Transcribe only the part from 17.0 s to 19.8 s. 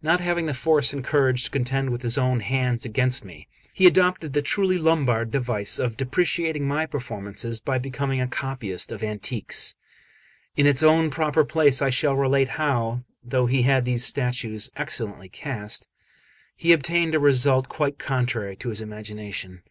a result quite contrary to his imagination.